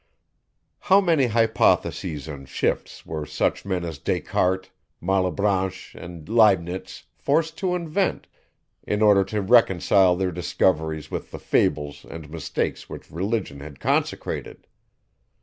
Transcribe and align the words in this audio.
How 0.79 0.99
many 0.99 1.27
hypotheses 1.27 2.27
and 2.27 2.49
shifts 2.49 3.05
were 3.05 3.23
such 3.23 3.65
men 3.65 3.85
as 3.85 3.99
Descartes, 3.99 4.71
Mallebranche, 4.99 5.93
and 5.93 6.27
Leibnitz, 6.27 7.03
forced 7.13 7.55
to 7.59 7.75
invent, 7.75 8.25
in 8.81 9.03
order 9.03 9.23
to 9.25 9.43
reconcile 9.43 10.15
their 10.15 10.31
discoveries 10.31 11.11
with 11.11 11.29
the 11.29 11.37
fables 11.37 12.03
and 12.09 12.31
mistakes 12.31 12.89
which 12.89 13.11
Religion 13.11 13.59
had 13.59 13.79
consecrated! 13.79 14.65